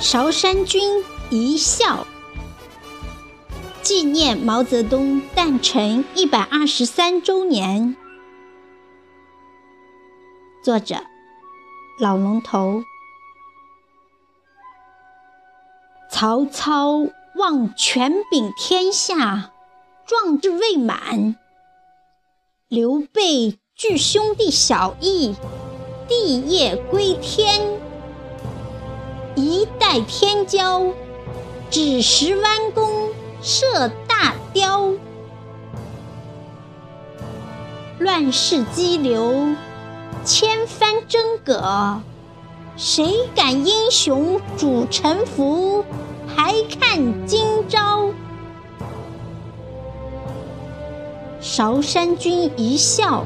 [0.00, 2.06] 韶山君一笑，
[3.82, 7.96] 纪念毛泽东诞辰一百二十三周年。
[10.62, 11.02] 作者：
[11.98, 12.84] 老龙头。
[16.12, 19.50] 曹操望权柄天下，
[20.06, 21.34] 壮志未满；
[22.68, 25.34] 刘备惧兄弟小义，
[26.06, 27.87] 帝业归天。
[29.38, 30.92] 一代天骄，
[31.70, 33.10] 只识弯弓
[33.40, 34.90] 射大雕。
[38.00, 39.54] 乱世激流，
[40.24, 42.00] 千帆争舸，
[42.76, 45.84] 谁敢英雄主沉浮？
[46.26, 48.08] 还看今朝。
[51.40, 53.24] 韶山君一笑，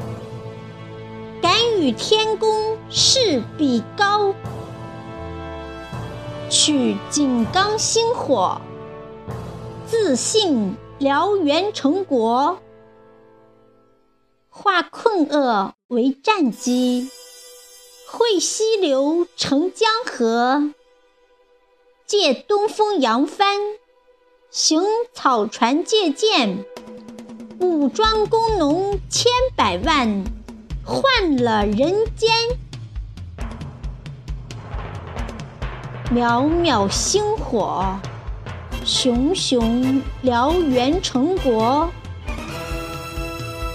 [1.41, 4.35] 敢与天公试比高。
[6.65, 8.61] 取井冈星火，
[9.85, 12.57] 自信燎原成国。
[14.47, 17.09] 化困厄为战机，
[18.07, 20.71] 汇溪流成江河。
[22.05, 23.57] 借东风扬帆，
[24.49, 26.63] 行草船借箭，
[27.59, 30.23] 武装工农千百万，
[30.85, 32.31] 换了人间。
[36.13, 37.99] 渺渺星火，
[38.85, 41.89] 熊熊燎原成国。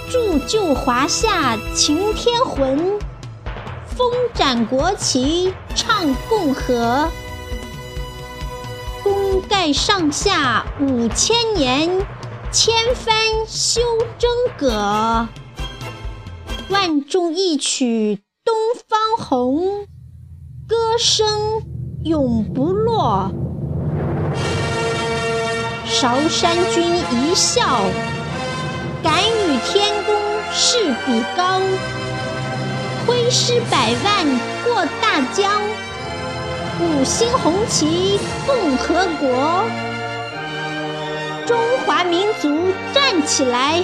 [0.08, 3.00] 铸就华夏擎天魂，
[3.86, 7.08] 风展国旗唱共和。
[9.02, 11.90] 功盖上下五千年，
[12.52, 13.16] 千帆
[13.48, 13.80] 休
[14.16, 15.26] 争舸。
[16.70, 18.54] 万众一曲东
[18.86, 19.88] 方红，
[20.68, 21.77] 歌声。
[22.04, 23.28] 永不落。
[25.84, 27.80] 韶山君一笑，
[29.02, 30.14] 敢与天公
[30.52, 31.60] 试比高。
[33.04, 34.26] 挥师百万
[34.64, 35.60] 过大江，
[36.80, 39.64] 五星红旗共和国。
[41.46, 42.48] 中华民族
[42.94, 43.82] 站起来，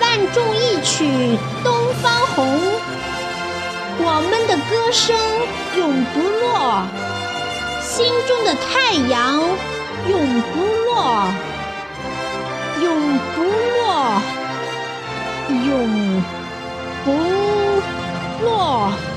[0.00, 2.48] 万众一曲东方红。
[3.96, 5.14] 我们的歌声
[5.76, 6.86] 永不落。
[7.80, 9.40] 心中的太阳
[10.08, 11.26] 永不落。
[12.82, 14.22] 永不落。
[15.48, 16.22] 永
[17.04, 17.12] 不
[18.44, 19.13] 落。